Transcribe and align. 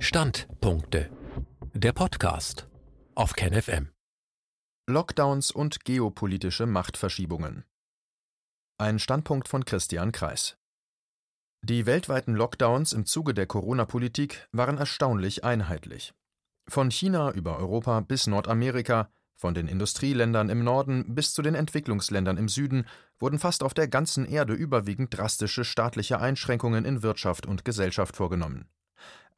Standpunkte. 0.00 1.10
Der 1.74 1.92
Podcast 1.92 2.68
auf 3.16 3.32
KenFM. 3.32 3.88
Lockdowns 4.88 5.50
und 5.50 5.84
geopolitische 5.84 6.66
Machtverschiebungen. 6.66 7.64
Ein 8.78 9.00
Standpunkt 9.00 9.48
von 9.48 9.64
Christian 9.64 10.12
Kreis. 10.12 10.56
Die 11.62 11.84
weltweiten 11.84 12.36
Lockdowns 12.36 12.92
im 12.92 13.06
Zuge 13.06 13.34
der 13.34 13.46
Corona-Politik 13.46 14.48
waren 14.52 14.78
erstaunlich 14.78 15.42
einheitlich. 15.42 16.14
Von 16.68 16.92
China 16.92 17.32
über 17.32 17.58
Europa 17.58 17.98
bis 17.98 18.28
Nordamerika, 18.28 19.10
von 19.34 19.52
den 19.52 19.66
Industrieländern 19.66 20.48
im 20.48 20.62
Norden 20.62 21.16
bis 21.16 21.32
zu 21.32 21.42
den 21.42 21.56
Entwicklungsländern 21.56 22.36
im 22.36 22.48
Süden 22.48 22.86
wurden 23.18 23.40
fast 23.40 23.64
auf 23.64 23.74
der 23.74 23.88
ganzen 23.88 24.26
Erde 24.26 24.54
überwiegend 24.54 25.18
drastische 25.18 25.64
staatliche 25.64 26.20
Einschränkungen 26.20 26.84
in 26.84 27.02
Wirtschaft 27.02 27.46
und 27.46 27.64
Gesellschaft 27.64 28.16
vorgenommen. 28.16 28.68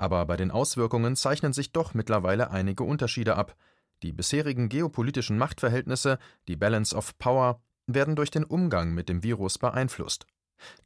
Aber 0.00 0.24
bei 0.24 0.38
den 0.38 0.50
Auswirkungen 0.50 1.14
zeichnen 1.14 1.52
sich 1.52 1.72
doch 1.72 1.92
mittlerweile 1.92 2.50
einige 2.50 2.84
Unterschiede 2.84 3.36
ab. 3.36 3.54
Die 4.02 4.12
bisherigen 4.12 4.70
geopolitischen 4.70 5.36
Machtverhältnisse, 5.36 6.18
die 6.48 6.56
Balance 6.56 6.96
of 6.96 7.18
Power, 7.18 7.60
werden 7.86 8.16
durch 8.16 8.30
den 8.30 8.44
Umgang 8.44 8.94
mit 8.94 9.10
dem 9.10 9.22
Virus 9.22 9.58
beeinflusst. 9.58 10.24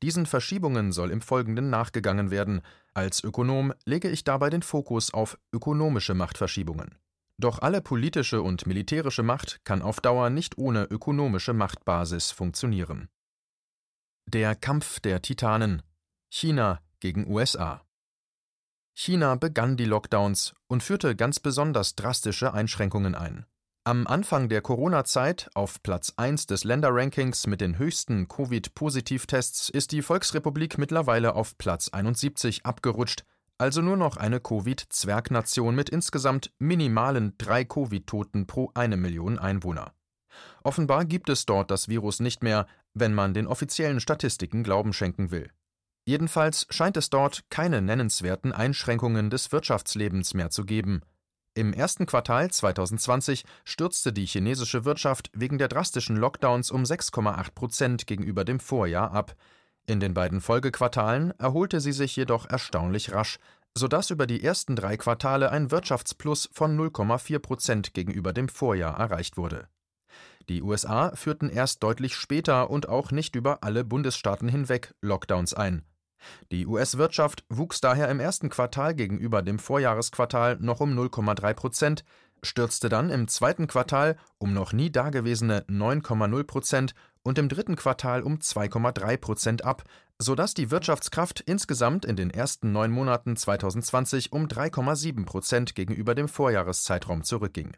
Diesen 0.03 0.27
Verschiebungen 0.27 0.91
soll 0.91 1.13
im 1.13 1.21
Folgenden 1.21 1.71
nachgegangen 1.71 2.33
werden. 2.33 2.63
Als 2.93 3.23
Ökonom 3.23 3.73
lege 3.85 4.11
ich 4.11 4.25
dabei 4.25 4.51
den 4.51 4.63
Fokus 4.63 5.15
auf 5.15 5.39
ökonomische 5.53 6.15
Machtverschiebungen. 6.15 6.99
Doch 7.39 7.61
alle 7.61 7.83
politische 7.83 8.43
und 8.43 8.67
militärische 8.67 9.23
Macht 9.23 9.61
kann 9.63 9.81
auf 9.81 10.01
Dauer 10.01 10.29
nicht 10.29 10.59
ohne 10.59 10.87
ökonomische 10.87 11.53
Machtbasis 11.53 12.33
funktionieren. 12.33 13.09
Der 14.27 14.57
Kampf 14.57 14.99
der 14.99 15.23
Titanen 15.23 15.83
China 16.31 16.81
gegen 16.99 17.29
USA 17.29 17.85
China 18.97 19.35
begann 19.35 19.77
die 19.77 19.85
Lockdowns 19.85 20.55
und 20.69 20.83
führte 20.83 21.17
ganz 21.17 21.41
besonders 21.41 21.97
drastische 21.97 22.55
Einschränkungen 22.55 23.15
ein. 23.15 23.45
Am 23.83 24.07
Anfang 24.07 24.49
der 24.49 24.63
Corona-Zeit, 24.63 25.51
auf 25.55 25.83
Platz 25.83 26.15
1 26.17 26.47
des 26.47 26.65
Länderrankings 26.65 27.47
mit 27.47 27.61
den 27.61 27.77
höchsten 27.77 28.29
Covid-Positivtests, 28.29 29.69
ist 29.69 29.93
die 29.93 30.01
Volksrepublik 30.01 30.79
mittlerweile 30.79 31.35
auf 31.35 31.59
Platz 31.59 31.91
71 31.91 32.65
abgerutscht, 32.65 33.25
also 33.59 33.83
nur 33.83 33.97
noch 33.97 34.17
eine 34.17 34.41
Covid-Zwergnation 34.41 35.75
mit 35.75 35.91
insgesamt 35.91 36.53
minimalen 36.59 37.35
drei 37.37 37.65
Covid-Toten 37.65 38.47
pro 38.47 38.71
eine 38.75 38.97
Million 38.97 39.39
Einwohner. 39.39 39.93
Offenbar 40.63 41.05
gibt 41.05 41.29
es 41.29 41.47
dort 41.47 41.71
das 41.71 41.89
Virus 41.89 42.21
nicht 42.21 42.43
mehr, 42.43 42.67
wenn 42.95 43.13
man 43.13 43.35
den 43.35 43.47
offiziellen 43.47 44.01
Statistiken 44.01 44.63
Glauben 44.63 44.93
schenken 44.93 45.31
will. 45.31 45.51
Jedenfalls 46.07 46.67
scheint 46.69 46.99
es 46.99 47.09
dort 47.09 47.45
keine 47.49 47.81
nennenswerten 47.81 48.53
Einschränkungen 48.53 49.31
des 49.31 49.53
Wirtschaftslebens 49.53 50.35
mehr 50.35 50.51
zu 50.51 50.65
geben. 50.65 51.03
Im 51.55 51.73
ersten 51.73 52.05
Quartal 52.05 52.51
2020 52.51 53.45
stürzte 53.65 54.13
die 54.13 54.27
chinesische 54.27 54.85
Wirtschaft 54.85 55.31
wegen 55.33 55.57
der 55.57 55.69
drastischen 55.69 56.17
Lockdowns 56.17 56.71
um 56.71 56.83
6,8 56.83 57.55
Prozent 57.55 58.07
gegenüber 58.07 58.45
dem 58.45 58.61
Vorjahr 58.61 59.13
ab. 59.13 59.35
In 59.87 60.01
den 60.01 60.15
beiden 60.15 60.41
Folgequartalen 60.41 61.33
erholte 61.39 61.81
sie 61.81 61.93
sich 61.93 62.17
jedoch 62.17 62.51
erstaunlich 62.51 63.13
rasch, 63.13 63.39
sodass 63.77 64.11
über 64.11 64.27
die 64.27 64.43
ersten 64.43 64.77
drei 64.77 64.97
Quartale 64.97 65.51
ein 65.51 65.71
Wirtschaftsplus 65.71 66.51
von 66.53 66.77
0,4 66.77 67.39
Prozent 67.39 67.95
gegenüber 67.95 68.33
dem 68.33 68.49
Vorjahr 68.49 68.99
erreicht 68.99 69.37
wurde. 69.37 69.69
Die 70.49 70.63
USA 70.63 71.15
führten 71.15 71.49
erst 71.49 71.83
deutlich 71.83 72.17
später 72.17 72.69
und 72.69 72.89
auch 72.89 73.11
nicht 73.11 73.37
über 73.37 73.63
alle 73.63 73.85
Bundesstaaten 73.85 74.49
hinweg 74.49 74.95
Lockdowns 75.01 75.55
ein. 75.55 75.85
Die 76.53 76.67
US-Wirtschaft 76.67 77.45
wuchs 77.49 77.81
daher 77.81 78.09
im 78.09 78.21
ersten 78.21 78.51
Quartal 78.51 78.95
gegenüber 78.95 79.43
dem 79.43 79.59
Vorjahresquartal 79.59 80.59
noch 80.61 80.81
um 80.81 80.99
0,3 80.99 81.55
Prozent, 81.55 82.05
stürzte 82.43 82.89
dann 82.89 83.11
im 83.11 83.29
zweiten 83.29 83.67
Quartal 83.67 84.17
um 84.39 84.53
noch 84.53 84.73
nie 84.73 84.91
dagewesene 84.91 85.63
9,0 85.69 86.45
Prozent 86.45 86.95
und 87.23 87.39
im 87.39 87.49
dritten 87.49 87.77
Quartal 87.77 88.23
um 88.23 88.37
2,3 88.37 89.17
Prozent 89.17 89.65
ab, 89.65 89.85
sodass 90.19 90.55
die 90.55 90.71
Wirtschaftskraft 90.71 91.41
insgesamt 91.41 92.05
in 92.05 92.17
den 92.17 92.31
ersten 92.31 92.73
neun 92.73 92.91
Monaten 92.91 93.37
2020 93.37 94.33
um 94.33 94.47
3,7 94.47 95.25
Prozent 95.25 95.75
gegenüber 95.75 96.15
dem 96.15 96.29
Vorjahreszeitraum 96.29 97.25
zurückging. 97.25 97.77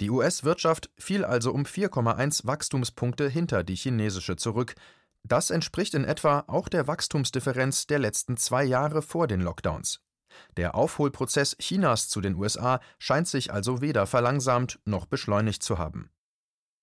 Die 0.00 0.10
US-Wirtschaft 0.10 0.90
fiel 0.98 1.24
also 1.24 1.52
um 1.52 1.62
4,1 1.62 2.46
Wachstumspunkte 2.46 3.28
hinter 3.28 3.64
die 3.64 3.76
chinesische 3.76 4.36
zurück, 4.36 4.74
das 5.24 5.50
entspricht 5.50 5.94
in 5.94 6.04
etwa 6.04 6.44
auch 6.46 6.68
der 6.68 6.86
Wachstumsdifferenz 6.86 7.86
der 7.86 7.98
letzten 7.98 8.36
zwei 8.36 8.64
Jahre 8.64 9.02
vor 9.02 9.26
den 9.26 9.40
Lockdowns. 9.40 10.00
Der 10.56 10.74
Aufholprozess 10.74 11.56
Chinas 11.58 12.08
zu 12.08 12.20
den 12.20 12.34
USA 12.34 12.80
scheint 12.98 13.28
sich 13.28 13.52
also 13.52 13.80
weder 13.80 14.06
verlangsamt 14.06 14.80
noch 14.84 15.06
beschleunigt 15.06 15.62
zu 15.62 15.78
haben. 15.78 16.10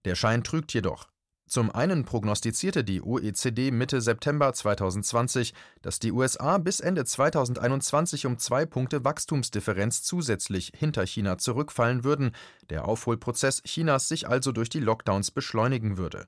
Der 0.05 0.15
Schein 0.15 0.43
trügt 0.43 0.73
jedoch. 0.73 1.09
Zum 1.47 1.69
einen 1.69 2.05
prognostizierte 2.05 2.85
die 2.85 3.01
OECD 3.01 3.71
Mitte 3.71 3.99
September 3.99 4.53
2020, 4.53 5.53
dass 5.81 5.99
die 5.99 6.13
USA 6.13 6.57
bis 6.59 6.79
Ende 6.79 7.03
2021 7.03 8.25
um 8.25 8.37
zwei 8.37 8.65
Punkte 8.65 9.03
Wachstumsdifferenz 9.03 10.01
zusätzlich 10.01 10.71
hinter 10.73 11.05
China 11.05 11.37
zurückfallen 11.37 12.05
würden, 12.05 12.31
der 12.69 12.87
Aufholprozess 12.87 13.61
Chinas 13.63 14.07
sich 14.07 14.29
also 14.29 14.53
durch 14.53 14.69
die 14.69 14.79
Lockdowns 14.79 15.31
beschleunigen 15.31 15.97
würde. 15.97 16.25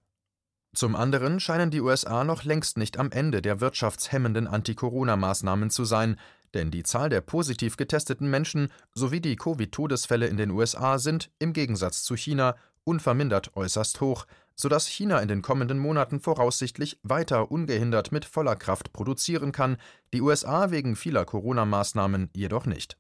Zum 0.76 0.96
anderen 0.96 1.40
scheinen 1.40 1.70
die 1.70 1.82
USA 1.82 2.24
noch 2.24 2.44
längst 2.44 2.80
nicht 2.80 2.98
am 2.98 3.12
Ende 3.12 3.44
der 3.44 3.62
wirtschaftshemmenden 3.62 4.48
Anti-Corona-Maßnahmen 4.48 5.70
zu 5.70 5.86
sein, 5.86 6.18
denn 6.56 6.72
die 6.72 6.82
Zahl 6.82 7.10
der 7.10 7.22
positiv 7.22 7.78
getesteten 7.78 8.28
Menschen 8.28 8.70
sowie 8.96 9.22
die 9.22 9.36
Covid-Todesfälle 9.36 10.26
in 10.28 10.38
den 10.38 10.50
USA 10.50 10.98
sind, 10.98 11.30
im 11.38 11.54
Gegensatz 11.54 12.04
zu 12.04 12.16
China, 12.16 12.56
unvermindert 12.86 13.56
äußerst 13.56 14.02
hoch, 14.02 14.26
sodass 14.56 14.88
China 14.88 15.20
in 15.20 15.28
den 15.28 15.44
kommenden 15.44 15.78
Monaten 15.78 16.20
voraussichtlich 16.20 17.00
weiter 17.04 17.52
ungehindert 17.52 18.12
mit 18.12 18.26
voller 18.26 18.56
Kraft 18.56 18.94
produzieren 18.94 19.52
kann, 19.52 19.78
die 20.12 20.22
USA 20.22 20.72
wegen 20.72 20.96
vieler 20.96 21.26
Corona-Maßnahmen 21.26 22.32
jedoch 22.34 22.66
nicht. 22.66 22.98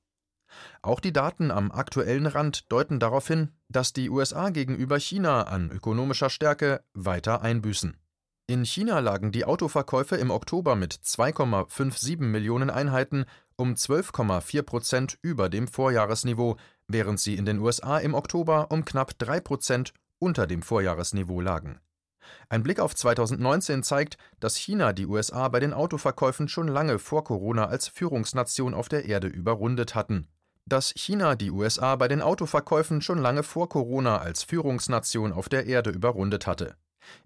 Auch 0.81 0.99
die 0.99 1.13
Daten 1.13 1.51
am 1.51 1.71
aktuellen 1.71 2.25
Rand 2.25 2.71
deuten 2.71 2.99
darauf 2.99 3.27
hin, 3.27 3.51
dass 3.69 3.93
die 3.93 4.09
USA 4.09 4.49
gegenüber 4.49 4.99
China 4.99 5.43
an 5.43 5.71
ökonomischer 5.71 6.29
Stärke 6.29 6.83
weiter 6.93 7.41
einbüßen. 7.41 7.97
In 8.45 8.65
China 8.65 8.99
lagen 8.99 9.31
die 9.31 9.45
Autoverkäufe 9.45 10.17
im 10.17 10.29
Oktober 10.29 10.75
mit 10.75 10.93
2,57 10.93 12.19
Millionen 12.19 12.69
Einheiten 12.69 13.23
um 13.55 13.73
12,4 13.73 14.63
Prozent 14.63 15.17
über 15.21 15.47
dem 15.47 15.69
Vorjahresniveau, 15.69 16.57
während 16.89 17.21
sie 17.21 17.35
in 17.35 17.45
den 17.45 17.59
USA 17.59 17.99
im 17.99 18.13
Oktober 18.13 18.69
um 18.69 18.83
knapp 18.83 19.17
3 19.17 19.39
Prozent 19.39 19.93
unter 20.19 20.45
dem 20.45 20.61
Vorjahresniveau 20.61 21.39
lagen. 21.39 21.79
Ein 22.49 22.63
Blick 22.63 22.81
auf 22.81 22.93
2019 22.93 23.81
zeigt, 23.81 24.17
dass 24.41 24.57
China 24.57 24.91
die 24.91 25.07
USA 25.07 25.47
bei 25.47 25.61
den 25.61 25.73
Autoverkäufen 25.73 26.49
schon 26.49 26.67
lange 26.67 26.99
vor 26.99 27.23
Corona 27.23 27.67
als 27.67 27.87
Führungsnation 27.87 28.73
auf 28.73 28.89
der 28.89 29.05
Erde 29.05 29.27
überrundet 29.27 29.95
hatten 29.95 30.27
dass 30.65 30.93
China 30.95 31.35
die 31.35 31.51
USA 31.51 31.95
bei 31.95 32.07
den 32.07 32.21
Autoverkäufen 32.21 33.01
schon 33.01 33.19
lange 33.19 33.43
vor 33.43 33.69
Corona 33.69 34.17
als 34.19 34.43
Führungsnation 34.43 35.33
auf 35.33 35.49
der 35.49 35.65
Erde 35.65 35.89
überrundet 35.89 36.47
hatte. 36.47 36.75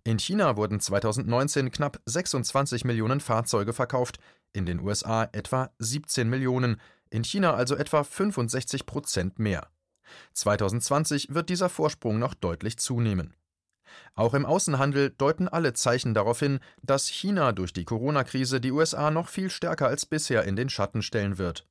In 0.03 0.17
China 0.17 0.57
wurden 0.57 0.79
2019 0.79 1.71
knapp 1.71 1.99
26 2.05 2.83
Millionen 2.85 3.19
Fahrzeuge 3.19 3.73
verkauft, 3.73 4.17
in 4.53 4.65
den 4.65 4.79
USA 4.79 5.29
etwa 5.31 5.69
17 5.79 6.27
Millionen, 6.27 6.81
in 7.09 7.23
China 7.23 7.53
also 7.53 7.75
etwa 7.75 8.03
65 8.03 8.85
Prozent 8.85 9.39
mehr. 9.39 9.67
2020 10.33 11.33
wird 11.33 11.49
dieser 11.49 11.69
Vorsprung 11.69 12.17
noch 12.17 12.33
deutlich 12.33 12.77
zunehmen. 12.77 13.35
Auch 14.15 14.33
im 14.33 14.45
Außenhandel 14.45 15.11
deuten 15.11 15.47
alle 15.47 15.73
Zeichen 15.73 16.13
darauf 16.13 16.39
hin, 16.39 16.59
dass 16.81 17.07
China 17.07 17.51
durch 17.51 17.73
die 17.73 17.85
Corona-Krise 17.85 18.59
die 18.59 18.71
USA 18.71 19.11
noch 19.11 19.29
viel 19.29 19.49
stärker 19.49 19.87
als 19.87 20.05
bisher 20.05 20.43
in 20.43 20.55
den 20.55 20.69
Schatten 20.69 21.01
stellen 21.01 21.37
wird. 21.37 21.65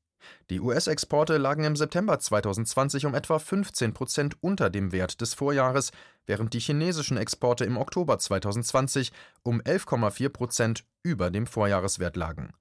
Die 0.50 0.60
US-Exporte 0.60 1.38
lagen 1.38 1.64
im 1.64 1.76
September 1.76 2.18
2020 2.18 3.06
um 3.06 3.14
etwa 3.14 3.38
15 3.38 3.92
Prozent 3.94 4.36
unter 4.40 4.70
dem 4.70 4.92
Wert 4.92 5.20
des 5.20 5.34
Vorjahres, 5.34 5.90
während 6.26 6.54
die 6.54 6.60
chinesischen 6.60 7.16
Exporte 7.16 7.64
im 7.64 7.76
Oktober 7.76 8.18
2020 8.18 9.12
um 9.42 9.60
11,4 9.60 10.28
Prozent 10.28 10.84
über 11.02 11.30
dem 11.30 11.46
Vorjahreswert 11.46 12.16
lagen. 12.16 12.52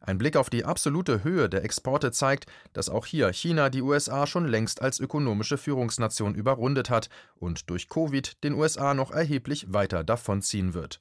Ein 0.00 0.18
Blick 0.18 0.36
auf 0.36 0.50
die 0.50 0.64
absolute 0.64 1.24
Höhe 1.24 1.48
der 1.48 1.64
Exporte 1.64 2.12
zeigt, 2.12 2.46
dass 2.72 2.88
auch 2.88 3.06
hier 3.06 3.32
China 3.32 3.70
die 3.70 3.82
USA 3.82 4.26
schon 4.26 4.46
längst 4.46 4.82
als 4.82 5.00
ökonomische 5.00 5.58
Führungsnation 5.58 6.34
überrundet 6.34 6.90
hat 6.90 7.08
und 7.36 7.70
durch 7.70 7.88
Covid 7.88 8.42
den 8.44 8.54
USA 8.54 8.94
noch 8.94 9.10
erheblich 9.10 9.72
weiter 9.72 10.04
davonziehen 10.04 10.74
wird 10.74 11.00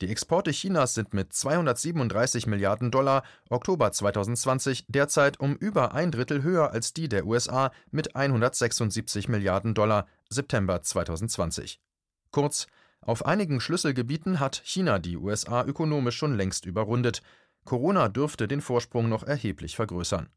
die 0.00 0.08
Exporte 0.10 0.50
Chinas 0.50 0.94
sind 0.94 1.14
mit 1.14 1.32
237 1.32 2.46
Milliarden 2.46 2.90
Dollar 2.90 3.22
Oktober 3.48 3.92
2020 3.92 4.86
derzeit 4.88 5.40
um 5.40 5.56
über 5.56 5.94
ein 5.94 6.10
Drittel 6.10 6.42
höher 6.42 6.70
als 6.70 6.92
die 6.92 7.08
der 7.08 7.26
USA 7.26 7.70
mit 7.90 8.16
176 8.16 9.28
Milliarden 9.28 9.74
Dollar 9.74 10.06
September 10.28 10.82
2020. 10.82 11.80
Kurz, 12.30 12.66
auf 13.00 13.26
einigen 13.26 13.60
Schlüsselgebieten 13.60 14.40
hat 14.40 14.62
China 14.64 14.98
die 14.98 15.16
USA 15.16 15.64
ökonomisch 15.64 16.16
schon 16.16 16.36
längst 16.36 16.64
überrundet. 16.64 17.22
Corona 17.64 18.08
dürfte 18.08 18.48
den 18.48 18.60
Vorsprung 18.60 19.08
noch 19.08 19.22
erheblich 19.22 19.76
vergrößern. 19.76 20.28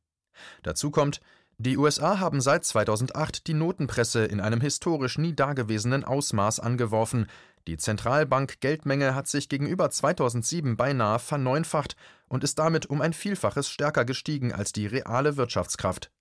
Dazu 0.63 0.91
kommt, 0.91 1.21
die 1.59 1.75
USA 1.75 2.19
haben 2.19 2.39
seit 2.39 2.65
2008 2.65 3.47
die 3.47 3.55
Notenpresse 3.55 4.23
in 4.25 4.39
einem 4.39 4.61
historisch 4.61 5.17
nie 5.17 5.33
dagewesenen 5.33 6.03
Ausmaß 6.03 6.59
angeworfen. 6.59 7.25
Die 7.65 7.77
Zentralbank-Geldmenge 7.77 9.15
hat 9.15 9.27
sich 9.27 9.49
gegenüber 9.49 9.89
2007 9.89 10.77
beinahe 10.77 11.17
verneunfacht 11.17 11.95
und 12.27 12.43
ist 12.43 12.59
damit 12.59 12.85
um 12.85 13.01
ein 13.01 13.11
Vielfaches 13.11 13.69
stärker 13.69 14.05
gestiegen 14.05 14.53
als 14.53 14.71
die 14.71 14.85
reale 14.85 15.35
Wirtschaftskraft. 15.35 16.11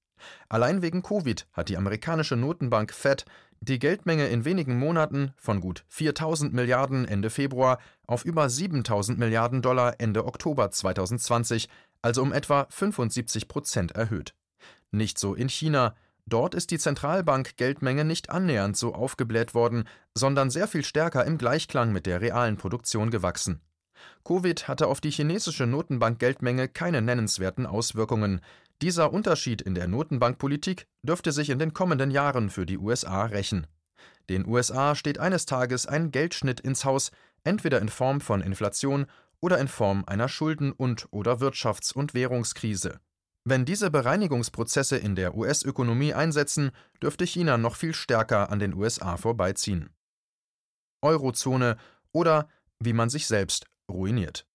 Allein 0.49 0.81
wegen 0.81 1.03
Covid 1.03 1.47
hat 1.53 1.69
die 1.69 1.77
amerikanische 1.77 2.37
Notenbank 2.37 2.95
Fed 2.95 3.27
die 3.61 3.79
Geldmenge 3.79 4.29
in 4.29 4.47
wenigen 4.47 4.79
Monaten 4.79 5.35
von 5.37 5.61
gut 5.61 5.85
4000 5.89 6.55
Milliarden 6.55 7.05
Ende 7.05 7.29
Februar 7.29 7.79
auf 8.07 8.25
über 8.25 8.49
7000 8.49 9.19
Milliarden 9.19 9.61
Dollar 9.61 9.97
Ende 9.99 10.25
Oktober 10.25 10.71
2020, 10.71 11.69
also 12.01 12.23
um 12.23 12.33
etwa 12.33 12.67
75 12.71 13.49
Prozent 13.49 13.93
erhöht. 13.93 14.35
Nicht 14.91 15.19
so 15.19 15.35
in 15.35 15.49
China. 15.49 15.95
Dort 16.27 16.55
ist 16.55 16.71
die 16.71 16.79
Zentralbank-Geldmenge 16.79 18.05
nicht 18.05 18.31
annähernd 18.31 18.77
so 18.77 18.95
aufgebläht 18.95 19.55
worden, 19.55 19.89
sondern 20.15 20.51
sehr 20.51 20.67
viel 20.67 20.85
stärker 20.85 21.25
im 21.25 21.39
Gleichklang 21.39 21.93
mit 21.93 22.07
der 22.07 22.21
realen 22.21 22.57
Produktion 22.57 23.11
gewachsen. 23.11 23.61
Covid 24.25 24.69
hatte 24.69 24.89
auf 24.89 25.01
die 25.01 25.11
chinesische 25.11 25.67
Notenbank-Geldmenge 25.67 26.69
keine 26.69 27.01
nennenswerten 27.01 27.67
Auswirkungen. 27.67 28.41
Dieser 28.83 29.13
Unterschied 29.13 29.63
in 29.63 29.75
der 29.75 29.89
Notenbankpolitik 29.89 30.87
dürfte 31.03 31.33
sich 31.33 31.51
in 31.51 31.59
den 31.59 31.73
kommenden 31.73 32.11
Jahren 32.11 32.51
für 32.51 32.67
die 32.67 32.79
USA 32.79 33.25
rächen. 33.25 33.67
Den 34.29 34.47
USA 34.47 34.95
steht 34.95 35.19
eines 35.19 35.47
Tages 35.47 35.87
ein 35.87 36.11
Geldschnitt 36.11 36.61
ins 36.61 36.85
Haus, 36.85 37.13
entweder 37.45 37.81
in 37.81 37.89
Form 37.89 38.21
von 38.21 38.43
Inflation 38.43 39.07
oder 39.41 39.59
in 39.59 39.69
Form 39.69 40.05
einer 40.07 40.29
Schulden- 40.29 40.73
und/oder 40.73 41.41
Wirtschafts- 41.41 41.95
und 41.95 42.15
Währungskrise. 42.15 42.99
Wenn 43.49 43.65
diese 43.65 43.93
Bereinigungsprozesse 43.93 44.97
in 44.97 45.15
der 45.15 45.37
US-Ökonomie 45.37 46.13
einsetzen, 46.13 46.73
dürfte 47.01 47.25
China 47.25 47.57
noch 47.57 47.77
viel 47.77 47.95
stärker 47.95 48.51
an 48.51 48.59
den 48.59 48.75
USA 48.75 49.17
vorbeiziehen. 49.17 49.91
Eurozone 51.01 51.77
oder 52.11 52.49
wie 52.81 52.93
man 52.93 53.09
sich 53.09 53.29
selbst 53.29 53.67
ruiniert. 53.89 54.49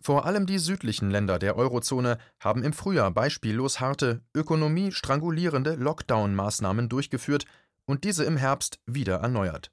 Vor 0.00 0.24
allem 0.24 0.46
die 0.46 0.58
südlichen 0.58 1.10
Länder 1.10 1.38
der 1.38 1.54
Eurozone 1.56 2.16
haben 2.40 2.64
im 2.64 2.72
Frühjahr 2.72 3.10
beispiellos 3.10 3.78
harte, 3.78 4.22
ökonomiestrangulierende 4.34 5.74
Lockdown-Maßnahmen 5.74 6.88
durchgeführt 6.88 7.44
und 7.84 8.04
diese 8.04 8.24
im 8.24 8.38
Herbst 8.38 8.80
wieder 8.86 9.16
erneuert. 9.16 9.70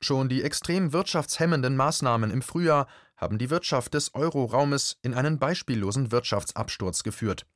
Schon 0.00 0.30
die 0.30 0.42
extrem 0.42 0.94
wirtschaftshemmenden 0.94 1.76
Maßnahmen 1.76 2.30
im 2.30 2.40
Frühjahr 2.40 2.88
haben 3.20 3.38
die 3.38 3.50
Wirtschaft 3.50 3.94
des 3.94 4.14
Euroraumes 4.14 4.96
in 5.02 5.14
einen 5.14 5.38
beispiellosen 5.38 6.10
Wirtschaftsabsturz 6.10 7.02
geführt. 7.02 7.46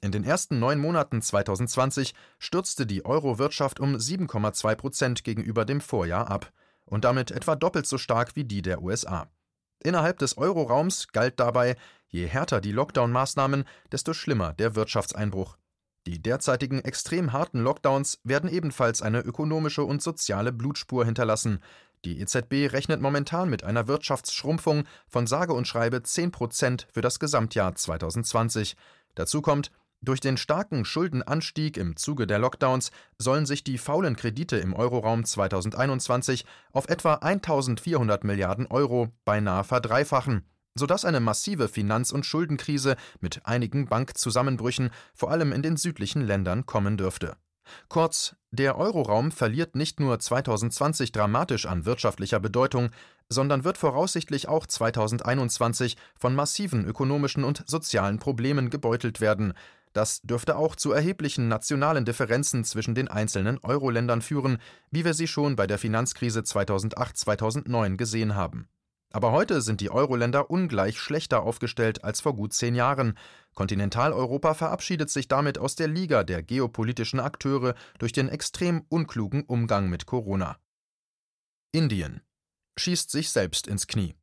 In 0.00 0.10
den 0.10 0.24
ersten 0.24 0.58
neun 0.58 0.80
Monaten 0.80 1.22
2020 1.22 2.12
stürzte 2.40 2.86
die 2.86 3.04
Euro-Wirtschaft 3.04 3.78
um 3.78 3.94
7,2 3.94 4.74
Prozent 4.74 5.24
gegenüber 5.24 5.64
dem 5.64 5.80
Vorjahr 5.80 6.28
ab 6.28 6.52
und 6.86 7.04
damit 7.04 7.30
etwa 7.30 7.54
doppelt 7.54 7.86
so 7.86 7.98
stark 7.98 8.34
wie 8.34 8.44
die 8.44 8.62
der 8.62 8.82
USA. 8.82 9.30
Innerhalb 9.78 10.18
des 10.18 10.36
Euroraums 10.36 11.08
galt 11.08 11.38
dabei, 11.38 11.76
je 12.08 12.26
härter 12.26 12.60
die 12.60 12.72
Lockdown-Maßnahmen, 12.72 13.64
desto 13.92 14.12
schlimmer 14.12 14.52
der 14.54 14.74
Wirtschaftseinbruch. 14.74 15.56
Die 16.06 16.20
derzeitigen 16.20 16.80
extrem 16.80 17.32
harten 17.32 17.60
Lockdowns 17.60 18.20
werden 18.24 18.50
ebenfalls 18.50 19.02
eine 19.02 19.20
ökonomische 19.20 19.84
und 19.84 20.02
soziale 20.02 20.52
Blutspur 20.52 21.04
hinterlassen, 21.04 21.60
die 22.04 22.20
EZB 22.20 22.72
rechnet 22.72 23.00
momentan 23.00 23.48
mit 23.48 23.64
einer 23.64 23.86
Wirtschaftsschrumpfung 23.86 24.84
von 25.06 25.26
sage 25.26 25.52
und 25.52 25.68
schreibe 25.68 26.02
10 26.02 26.32
Prozent 26.32 26.88
für 26.92 27.00
das 27.00 27.20
Gesamtjahr 27.20 27.74
2020. 27.74 28.76
Dazu 29.14 29.40
kommt, 29.40 29.70
durch 30.04 30.18
den 30.18 30.36
starken 30.36 30.84
Schuldenanstieg 30.84 31.76
im 31.76 31.94
Zuge 31.96 32.26
der 32.26 32.40
Lockdowns 32.40 32.90
sollen 33.18 33.46
sich 33.46 33.62
die 33.62 33.78
faulen 33.78 34.16
Kredite 34.16 34.56
im 34.56 34.74
Euroraum 34.74 35.24
2021 35.24 36.44
auf 36.72 36.88
etwa 36.88 37.14
1400 37.14 38.24
Milliarden 38.24 38.66
Euro 38.66 39.12
beinahe 39.24 39.62
verdreifachen, 39.62 40.44
sodass 40.74 41.04
eine 41.04 41.20
massive 41.20 41.68
Finanz- 41.68 42.10
und 42.10 42.26
Schuldenkrise 42.26 42.96
mit 43.20 43.46
einigen 43.46 43.86
Bankzusammenbrüchen 43.86 44.90
vor 45.14 45.30
allem 45.30 45.52
in 45.52 45.62
den 45.62 45.76
südlichen 45.76 46.22
Ländern 46.22 46.66
kommen 46.66 46.96
dürfte. 46.96 47.36
Kurz, 47.88 48.36
der 48.50 48.76
Euroraum 48.76 49.30
verliert 49.32 49.76
nicht 49.76 50.00
nur 50.00 50.18
2020 50.18 51.12
dramatisch 51.12 51.66
an 51.66 51.84
wirtschaftlicher 51.84 52.40
Bedeutung, 52.40 52.90
sondern 53.28 53.64
wird 53.64 53.78
voraussichtlich 53.78 54.48
auch 54.48 54.66
2021 54.66 55.96
von 56.18 56.34
massiven 56.34 56.84
ökonomischen 56.84 57.44
und 57.44 57.64
sozialen 57.66 58.18
Problemen 58.18 58.70
gebeutelt 58.70 59.20
werden. 59.20 59.54
Das 59.92 60.22
dürfte 60.22 60.56
auch 60.56 60.74
zu 60.74 60.92
erheblichen 60.92 61.48
nationalen 61.48 62.04
Differenzen 62.04 62.64
zwischen 62.64 62.94
den 62.94 63.08
einzelnen 63.08 63.58
Euro-Ländern 63.58 64.22
führen, 64.22 64.58
wie 64.90 65.04
wir 65.04 65.14
sie 65.14 65.28
schon 65.28 65.56
bei 65.56 65.66
der 65.66 65.78
Finanzkrise 65.78 66.40
2008-2009 66.40 67.96
gesehen 67.96 68.34
haben. 68.34 68.68
Aber 69.12 69.32
heute 69.32 69.60
sind 69.60 69.80
die 69.82 69.90
Euro-Länder 69.90 70.50
ungleich 70.50 70.98
schlechter 70.98 71.42
aufgestellt 71.42 72.02
als 72.02 72.22
vor 72.22 72.34
gut 72.34 72.54
zehn 72.54 72.74
Jahren. 72.74 73.18
Kontinentaleuropa 73.54 74.54
verabschiedet 74.54 75.10
sich 75.10 75.28
damit 75.28 75.58
aus 75.58 75.74
der 75.74 75.88
Liga 75.88 76.24
der 76.24 76.42
geopolitischen 76.42 77.20
Akteure 77.20 77.74
durch 77.98 78.12
den 78.12 78.30
extrem 78.30 78.84
unklugen 78.88 79.44
Umgang 79.44 79.90
mit 79.90 80.06
Corona. 80.06 80.56
Indien 81.72 82.22
schießt 82.78 83.10
sich 83.10 83.30
selbst 83.30 83.66
ins 83.66 83.86
Knie. 83.86 84.14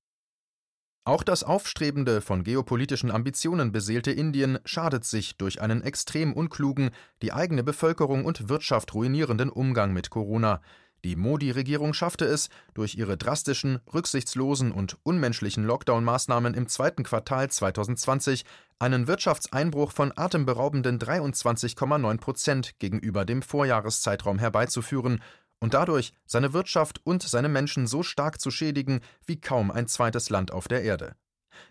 Auch 1.03 1.23
das 1.23 1.43
aufstrebende, 1.43 2.21
von 2.21 2.43
geopolitischen 2.43 3.09
Ambitionen 3.09 3.71
beseelte 3.71 4.11
Indien 4.11 4.59
schadet 4.65 5.05
sich 5.05 5.37
durch 5.37 5.61
einen 5.61 5.81
extrem 5.81 6.33
unklugen, 6.33 6.91
die 7.21 7.31
eigene 7.31 7.63
Bevölkerung 7.63 8.25
und 8.25 8.49
Wirtschaft 8.49 8.93
ruinierenden 8.93 9.49
Umgang 9.49 9.93
mit 9.93 10.09
Corona. 10.09 10.61
Die 11.05 11.15
Modi-Regierung 11.15 11.93
schaffte 11.93 12.25
es, 12.25 12.49
durch 12.73 12.95
ihre 12.95 13.15
drastischen, 13.15 13.79
rücksichtslosen 13.93 14.71
und 14.71 14.97
unmenschlichen 15.03 15.65
Lockdown-Maßnahmen 15.65 16.53
im 16.53 16.67
zweiten 16.67 17.03
Quartal 17.03 17.49
2020 17.49 18.43
einen 18.79 19.07
Wirtschaftseinbruch 19.07 19.91
von 19.91 20.11
atemberaubenden 20.15 20.99
23,9 20.99 22.17
Prozent 22.17 22.79
gegenüber 22.79 23.23
dem 23.23 23.41
Vorjahreszeitraum 23.41 24.39
herbeizuführen 24.39 25.21
und 25.59 25.73
dadurch 25.73 26.13
seine 26.25 26.53
Wirtschaft 26.53 27.01
und 27.05 27.23
seine 27.23 27.49
Menschen 27.49 27.87
so 27.87 28.03
stark 28.03 28.41
zu 28.41 28.51
schädigen 28.51 29.01
wie 29.25 29.39
kaum 29.39 29.71
ein 29.71 29.87
zweites 29.87 30.29
Land 30.29 30.51
auf 30.51 30.67
der 30.67 30.83
Erde. 30.83 31.15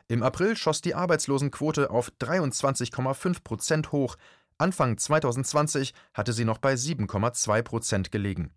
Im 0.08 0.22
April 0.22 0.56
schoss 0.56 0.80
die 0.80 0.94
Arbeitslosenquote 0.94 1.90
auf 1.90 2.10
23,5 2.20 3.42
Prozent 3.42 3.92
hoch, 3.92 4.16
Anfang 4.58 4.98
2020 4.98 5.94
hatte 6.14 6.32
sie 6.32 6.44
noch 6.44 6.58
bei 6.58 6.74
7,2 6.74 7.62
Prozent 7.62 8.10
gelegen. 8.10 8.50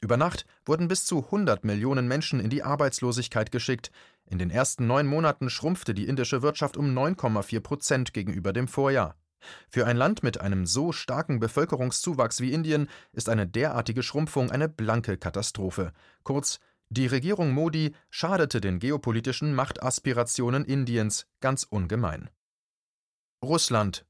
Über 0.00 0.16
Nacht 0.16 0.44
wurden 0.64 0.88
bis 0.88 1.06
zu 1.06 1.24
100 1.24 1.64
Millionen 1.64 2.06
Menschen 2.06 2.40
in 2.40 2.50
die 2.50 2.62
Arbeitslosigkeit 2.62 3.50
geschickt. 3.50 3.90
In 4.26 4.38
den 4.38 4.50
ersten 4.50 4.86
neun 4.86 5.06
Monaten 5.06 5.48
schrumpfte 5.48 5.94
die 5.94 6.06
indische 6.06 6.42
Wirtschaft 6.42 6.76
um 6.76 6.96
9,4 6.96 7.60
Prozent 7.60 8.12
gegenüber 8.12 8.52
dem 8.52 8.68
Vorjahr. 8.68 9.16
Für 9.68 9.86
ein 9.86 9.96
Land 9.96 10.22
mit 10.22 10.40
einem 10.40 10.66
so 10.66 10.92
starken 10.92 11.38
Bevölkerungszuwachs 11.38 12.40
wie 12.40 12.52
Indien 12.52 12.88
ist 13.12 13.28
eine 13.28 13.46
derartige 13.46 14.02
Schrumpfung 14.02 14.50
eine 14.50 14.68
blanke 14.68 15.16
Katastrophe. 15.16 15.92
Kurz, 16.24 16.58
die 16.88 17.06
Regierung 17.06 17.52
Modi 17.52 17.94
schadete 18.10 18.60
den 18.60 18.78
geopolitischen 18.78 19.54
Machtaspirationen 19.54 20.64
Indiens 20.64 21.26
ganz 21.40 21.64
ungemein. 21.64 22.30
Russland 23.42 24.06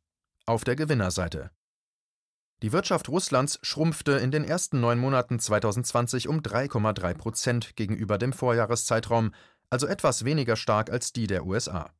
auf 0.47 0.65
der 0.65 0.77
Gewinnerseite. 0.77 1.51
Die 2.63 2.73
Wirtschaft 2.73 3.11
Russlands 3.11 3.59
schrumpfte 3.61 4.13
in 4.13 4.31
den 4.31 4.43
ersten 4.43 4.81
neun 4.81 4.99
Monaten 4.99 5.39
2020 5.39 6.27
um 6.27 6.41
3,3 6.41 7.15
Prozent 7.15 7.77
gegenüber 7.77 8.17
dem 8.17 8.33
Vorjahreszeitraum, 8.33 9.33
also 9.69 9.87
etwas 9.87 10.25
weniger 10.25 10.57
stark 10.57 10.91
als 10.91 11.13
die 11.13 11.27
der 11.27 11.45
USA. 11.45 11.91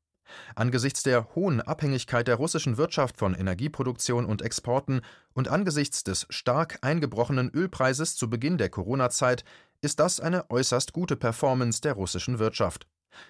Angesichts 0.55 1.03
der 1.03 1.35
hohen 1.35 1.61
Abhängigkeit 1.61 2.27
der 2.27 2.37
russischen 2.37 2.79
Wirtschaft 2.79 3.19
von 3.19 3.35
Energieproduktion 3.35 4.25
und 4.25 4.41
Exporten 4.41 5.03
und 5.35 5.49
angesichts 5.49 6.05
des 6.05 6.27
stark 6.31 6.79
eingebrochenen 6.81 7.51
Ölpreises 7.51 8.17
zu 8.17 8.31
Beginn 8.31 8.57
der 8.57 8.71
Corona-Zeit 8.71 9.45
ist 9.83 10.01
das 10.01 10.21
eine 10.21 10.51
äußerst 10.51 10.95
gute 10.95 11.17
Performance 11.17 11.83
der 11.83 11.93
russischen 11.93 12.39
Wirtschaft. 12.39 12.87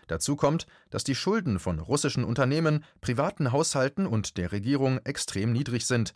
Dazu 0.07 0.37
kommt, 0.37 0.67
dass 0.91 1.03
die 1.03 1.15
Schulden 1.17 1.59
von 1.59 1.81
russischen 1.81 2.25
Unternehmen, 2.25 2.85
privaten 3.01 3.51
Haushalten 3.51 4.07
und 4.07 4.37
der 4.37 4.53
Regierung 4.53 4.99
extrem 5.05 5.53
niedrig 5.53 5.87
sind. 5.87 6.15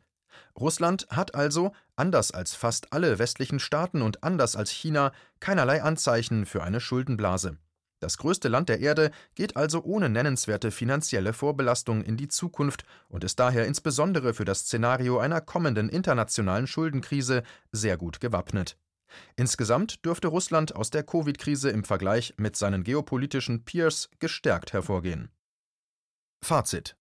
Russland 0.58 1.06
hat 1.10 1.34
also, 1.34 1.72
anders 1.96 2.32
als 2.32 2.54
fast 2.54 2.92
alle 2.92 3.18
westlichen 3.18 3.58
Staaten 3.58 4.02
und 4.02 4.22
anders 4.24 4.56
als 4.56 4.70
China, 4.70 5.12
keinerlei 5.40 5.82
Anzeichen 5.82 6.46
für 6.46 6.62
eine 6.62 6.80
Schuldenblase. 6.80 7.56
Das 8.00 8.16
größte 8.16 8.48
Land 8.48 8.70
der 8.70 8.80
Erde 8.80 9.10
geht 9.34 9.56
also 9.56 9.82
ohne 9.84 10.08
nennenswerte 10.08 10.70
finanzielle 10.70 11.34
Vorbelastung 11.34 12.02
in 12.02 12.16
die 12.16 12.28
Zukunft 12.28 12.84
und 13.08 13.24
ist 13.24 13.38
daher 13.38 13.66
insbesondere 13.66 14.32
für 14.32 14.46
das 14.46 14.60
Szenario 14.60 15.18
einer 15.18 15.42
kommenden 15.42 15.90
internationalen 15.90 16.66
Schuldenkrise 16.66 17.42
sehr 17.72 17.98
gut 17.98 18.20
gewappnet. 18.20 18.78
Insgesamt 19.36 20.04
dürfte 20.04 20.28
Russland 20.28 20.74
aus 20.74 20.90
der 20.90 21.02
Covid-Krise 21.02 21.68
im 21.70 21.84
Vergleich 21.84 22.34
mit 22.38 22.56
seinen 22.56 22.84
geopolitischen 22.84 23.64
Peers 23.64 24.08
gestärkt 24.18 24.72
hervorgehen. 24.72 25.30
Fazit 26.42 26.96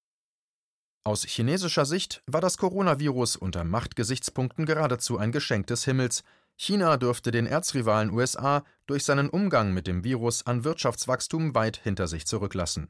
Aus 1.09 1.23
chinesischer 1.25 1.85
Sicht 1.85 2.21
war 2.27 2.39
das 2.39 2.59
Coronavirus 2.59 3.35
unter 3.35 3.63
Machtgesichtspunkten 3.63 4.67
geradezu 4.67 5.17
ein 5.17 5.31
Geschenk 5.31 5.65
des 5.65 5.83
Himmels. 5.85 6.23
China 6.55 6.97
dürfte 6.97 7.31
den 7.31 7.47
Erzrivalen 7.47 8.11
USA 8.11 8.63
durch 8.85 9.05
seinen 9.05 9.27
Umgang 9.27 9.73
mit 9.73 9.87
dem 9.87 10.03
Virus 10.03 10.45
an 10.45 10.63
Wirtschaftswachstum 10.63 11.55
weit 11.55 11.77
hinter 11.77 12.07
sich 12.07 12.27
zurücklassen. 12.27 12.89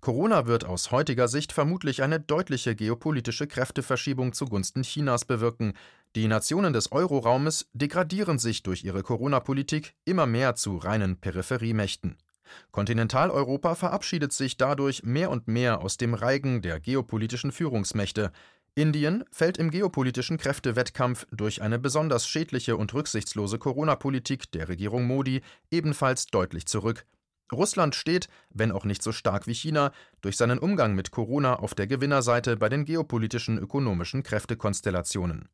Corona 0.00 0.46
wird 0.46 0.64
aus 0.64 0.90
heutiger 0.90 1.28
Sicht 1.28 1.52
vermutlich 1.52 2.02
eine 2.02 2.18
deutliche 2.18 2.74
geopolitische 2.74 3.46
Kräfteverschiebung 3.46 4.32
zugunsten 4.32 4.82
Chinas 4.82 5.24
bewirken. 5.24 5.74
Die 6.16 6.26
Nationen 6.26 6.72
des 6.72 6.90
Euroraumes 6.90 7.68
degradieren 7.74 8.40
sich 8.40 8.64
durch 8.64 8.82
ihre 8.82 9.04
Corona-Politik 9.04 9.94
immer 10.04 10.26
mehr 10.26 10.56
zu 10.56 10.78
reinen 10.78 11.20
Peripheriemächten. 11.20 12.16
Kontinentaleuropa 12.70 13.74
verabschiedet 13.74 14.32
sich 14.32 14.56
dadurch 14.56 15.02
mehr 15.02 15.30
und 15.30 15.48
mehr 15.48 15.80
aus 15.80 15.96
dem 15.96 16.14
Reigen 16.14 16.62
der 16.62 16.80
geopolitischen 16.80 17.52
Führungsmächte. 17.52 18.32
Indien 18.74 19.24
fällt 19.30 19.58
im 19.58 19.70
geopolitischen 19.70 20.38
Kräftewettkampf 20.38 21.26
durch 21.30 21.60
eine 21.60 21.78
besonders 21.78 22.26
schädliche 22.26 22.76
und 22.76 22.94
rücksichtslose 22.94 23.58
Corona-Politik 23.58 24.50
der 24.52 24.68
Regierung 24.68 25.04
Modi 25.04 25.42
ebenfalls 25.70 26.26
deutlich 26.26 26.66
zurück. 26.66 27.04
Russland 27.52 27.94
steht, 27.94 28.28
wenn 28.48 28.72
auch 28.72 28.84
nicht 28.84 29.02
so 29.02 29.12
stark 29.12 29.46
wie 29.46 29.54
China, 29.54 29.92
durch 30.22 30.38
seinen 30.38 30.58
Umgang 30.58 30.94
mit 30.94 31.10
Corona 31.10 31.56
auf 31.56 31.74
der 31.74 31.86
Gewinnerseite 31.86 32.56
bei 32.56 32.70
den 32.70 32.86
geopolitischen 32.86 33.58
ökonomischen 33.58 34.22
Kräftekonstellationen. 34.22 35.48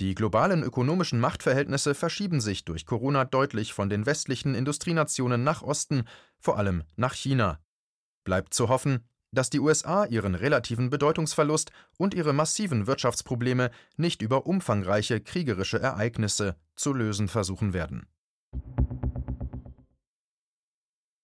Die 0.00 0.14
globalen 0.14 0.62
ökonomischen 0.62 1.20
Machtverhältnisse 1.20 1.94
verschieben 1.94 2.40
sich 2.40 2.64
durch 2.64 2.86
Corona 2.86 3.24
deutlich 3.24 3.72
von 3.72 3.88
den 3.88 4.06
westlichen 4.06 4.54
Industrienationen 4.54 5.44
nach 5.44 5.62
Osten, 5.62 6.04
vor 6.38 6.58
allem 6.58 6.82
nach 6.96 7.14
China. 7.14 7.60
Bleibt 8.24 8.54
zu 8.54 8.68
hoffen, 8.68 9.00
dass 9.32 9.50
die 9.50 9.60
USA 9.60 10.04
ihren 10.04 10.34
relativen 10.34 10.90
Bedeutungsverlust 10.90 11.72
und 11.98 12.14
ihre 12.14 12.32
massiven 12.32 12.86
Wirtschaftsprobleme 12.86 13.70
nicht 13.96 14.22
über 14.22 14.46
umfangreiche 14.46 15.20
kriegerische 15.20 15.80
Ereignisse 15.80 16.56
zu 16.76 16.92
lösen 16.92 17.28
versuchen 17.28 17.72
werden. 17.72 18.06